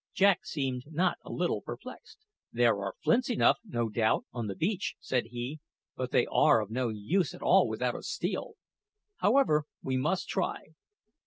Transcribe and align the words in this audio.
Jack 0.15 0.47
seemed 0.47 0.85
not 0.87 1.19
a 1.23 1.31
little 1.31 1.61
perplexed. 1.61 2.17
"There 2.51 2.75
are 2.79 2.95
flints 3.03 3.29
enough, 3.29 3.59
no 3.63 3.87
doubt, 3.87 4.25
on 4.33 4.47
the 4.47 4.55
beach," 4.55 4.95
said 4.99 5.25
he; 5.27 5.59
"but 5.95 6.09
they 6.09 6.25
are 6.25 6.59
of 6.59 6.71
no 6.71 6.89
use 6.89 7.35
at 7.35 7.43
all 7.43 7.67
without 7.67 7.93
a 7.95 8.01
steel. 8.01 8.53
However, 9.17 9.65
we 9.83 9.97
must 9.97 10.27
try." 10.27 10.69